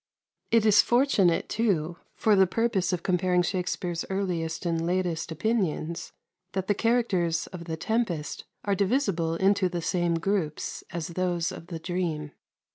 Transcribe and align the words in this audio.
It 0.49 0.65
is 0.65 0.81
fortunate, 0.81 1.47
too, 1.47 1.97
for 2.15 2.35
the 2.35 2.47
purpose 2.47 2.91
of 2.91 3.03
comparing 3.03 3.43
Shakspere's 3.43 4.03
earliest 4.09 4.65
and 4.65 4.83
latest 4.83 5.31
opinions, 5.31 6.11
that 6.53 6.65
the 6.65 6.73
characters 6.73 7.45
of 7.53 7.65
"The 7.65 7.77
Tempest" 7.77 8.45
are 8.65 8.73
divisible 8.73 9.35
into 9.35 9.69
the 9.69 9.79
same 9.83 10.15
groups 10.15 10.83
as 10.89 11.09
those 11.09 11.51
of 11.51 11.67
"The 11.67 11.77
Dream." 11.77 12.31